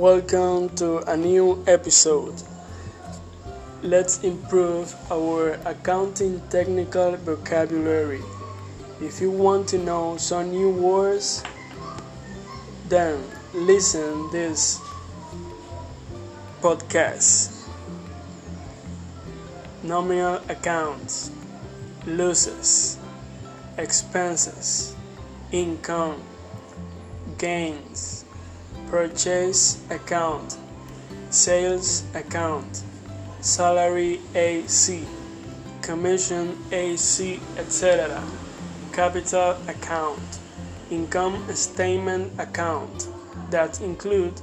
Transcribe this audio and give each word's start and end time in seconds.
Welcome 0.00 0.70
to 0.76 1.04
a 1.12 1.14
new 1.14 1.62
episode. 1.66 2.32
Let's 3.82 4.24
improve 4.24 4.96
our 5.12 5.60
accounting 5.66 6.40
technical 6.48 7.18
vocabulary. 7.18 8.22
If 9.02 9.20
you 9.20 9.30
want 9.30 9.68
to 9.68 9.78
know 9.78 10.16
some 10.16 10.52
new 10.52 10.70
words, 10.70 11.44
then 12.88 13.22
listen 13.52 14.30
this 14.32 14.80
podcast. 16.62 17.68
Nominal 19.82 20.40
accounts, 20.48 21.30
losses, 22.06 22.96
expenses, 23.76 24.96
income, 25.52 26.22
gains, 27.36 28.24
purchase 28.90 29.80
account, 29.88 30.56
sales 31.30 32.02
account, 32.14 32.82
salary 33.40 34.20
AC, 34.34 35.04
commission 35.80 36.58
AC, 36.72 37.38
etc. 37.56 38.20
Capital 38.92 39.56
account, 39.68 40.40
income 40.90 41.40
statement 41.54 42.32
account 42.40 43.08
that 43.50 43.80
include 43.80 44.34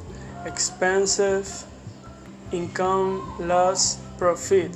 expensive 0.46 1.66
income, 2.54 3.22
loss, 3.40 3.98
profit, 4.18 4.72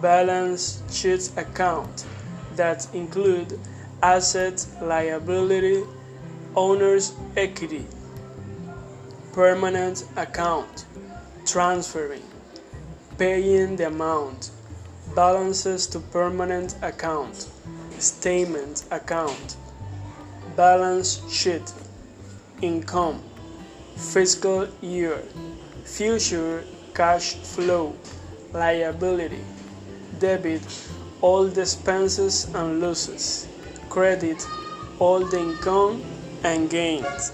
balance 0.00 0.82
sheet 0.92 1.32
account 1.36 2.06
that 2.54 2.86
include 2.94 3.58
asset, 4.04 4.64
liability, 4.80 5.82
owner's 6.54 7.12
equity, 7.36 7.84
permanent 9.34 10.06
account, 10.14 10.84
transferring, 11.44 12.22
paying 13.18 13.74
the 13.74 13.88
amount, 13.88 14.52
balances 15.16 15.88
to 15.88 15.98
permanent 15.98 16.76
account, 16.82 17.48
statement 17.98 18.84
account, 18.92 19.56
balance 20.54 21.20
sheet, 21.28 21.72
income, 22.62 23.20
fiscal 23.96 24.68
year, 24.80 25.18
future 25.84 26.62
cash 26.94 27.34
flow, 27.34 27.92
liability, 28.52 29.42
debit, 30.20 30.62
all 31.20 31.44
the 31.44 31.62
expenses 31.62 32.44
and 32.54 32.80
losses, 32.80 33.48
credit, 33.88 34.46
all 35.00 35.26
the 35.26 35.40
income 35.40 36.04
and 36.44 36.70
gains. 36.70 37.32